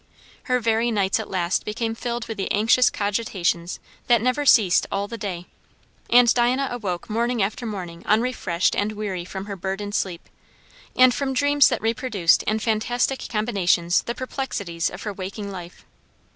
Her 0.45 0.59
very 0.59 0.89
nights 0.89 1.19
at 1.19 1.29
last 1.29 1.63
became 1.63 1.93
filled 1.93 2.27
with 2.27 2.37
the 2.37 2.51
anxious 2.51 2.89
cogitations 2.89 3.77
that 4.07 4.19
never 4.19 4.47
ceased 4.47 4.87
all 4.91 5.07
the 5.07 5.15
day; 5.15 5.45
and 6.09 6.33
Diana 6.33 6.67
awoke 6.71 7.07
morning 7.07 7.43
after 7.43 7.67
morning 7.67 8.01
unrefreshed 8.07 8.75
and 8.75 8.93
weary 8.93 9.25
from 9.25 9.45
her 9.45 9.55
burdened 9.55 9.93
sleep, 9.93 10.27
and 10.95 11.13
from 11.13 11.33
dreams 11.35 11.69
that 11.69 11.83
reproduced 11.83 12.41
in 12.41 12.57
fantastic 12.57 13.27
combinations 13.29 14.01
the 14.01 14.15
perplexities 14.15 14.89
of 14.89 15.03
her 15.03 15.13
waking 15.13 15.51
life. 15.51 15.85